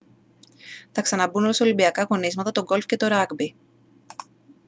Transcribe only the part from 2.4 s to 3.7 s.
το golf και το rugby